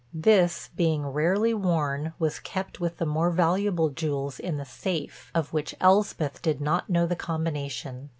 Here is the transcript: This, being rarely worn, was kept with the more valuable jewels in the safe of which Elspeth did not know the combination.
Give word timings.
This, 0.15 0.71
being 0.75 1.05
rarely 1.05 1.53
worn, 1.53 2.13
was 2.17 2.39
kept 2.39 2.79
with 2.79 2.97
the 2.97 3.05
more 3.05 3.29
valuable 3.29 3.89
jewels 3.89 4.39
in 4.39 4.57
the 4.57 4.65
safe 4.65 5.29
of 5.35 5.53
which 5.53 5.75
Elspeth 5.79 6.41
did 6.41 6.59
not 6.59 6.89
know 6.89 7.05
the 7.05 7.15
combination. 7.15 8.09